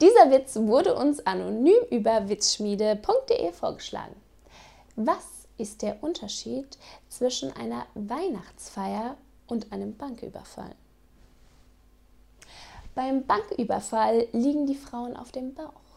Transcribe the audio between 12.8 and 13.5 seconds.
Beim